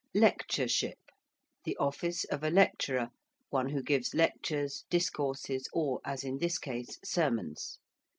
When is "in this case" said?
6.23-6.97